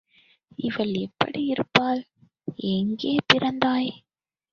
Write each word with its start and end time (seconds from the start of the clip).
அவள் 0.59 0.93
எப்படி 0.93 1.41
இருப்பாள்? 1.45 2.01
எங்கே 2.55 3.15
பிரிந்தாய்? 3.33 3.91